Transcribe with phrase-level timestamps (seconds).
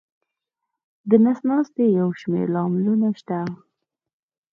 [1.09, 3.39] د نس ناستي یو شمېر لاملونه شته.